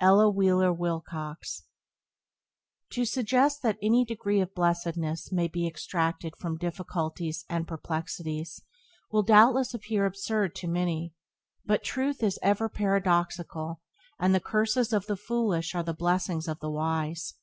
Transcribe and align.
—Ella 0.00 0.30
Wheeler 0.30 0.72
Wilcox. 0.72 1.64
0 2.94 3.04
suggest 3.04 3.60
that 3.60 3.76
any 3.82 4.02
degree 4.02 4.40
of 4.40 4.54
blessedness 4.54 5.30
may 5.30 5.46
be 5.46 5.66
extracted 5.66 6.34
from 6.38 6.56
difficulties 6.56 7.44
and 7.50 7.68
perplexities 7.68 8.62
will 9.10 9.22
doubtless 9.22 9.74
appear 9.74 10.06
absurd 10.06 10.54
to 10.54 10.66
many; 10.68 11.12
but 11.66 11.84
truth 11.84 12.22
is 12.22 12.38
ever 12.40 12.70
paradoxical, 12.70 13.82
and 14.18 14.34
the 14.34 14.40
curses 14.40 14.94
of 14.94 15.04
the 15.04 15.16
foolish 15.16 15.74
are 15.74 15.82
the 15.82 15.92
blessings 15.92 16.48
of 16.48 16.60
the 16.60 16.70
wise. 16.70 17.34